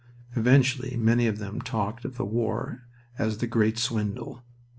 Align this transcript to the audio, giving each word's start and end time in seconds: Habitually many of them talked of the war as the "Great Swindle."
Habitually 0.33 0.97
many 0.97 1.27
of 1.27 1.37
them 1.37 1.61
talked 1.61 2.05
of 2.05 2.17
the 2.17 2.25
war 2.25 2.87
as 3.19 3.37
the 3.37 3.45
"Great 3.45 3.77
Swindle." 3.77 4.43